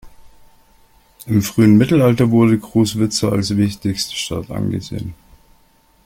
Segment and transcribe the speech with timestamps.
[1.27, 5.13] Im frühen Mittelalter wurde Kruszwica als wichtigste Stadt angesehen.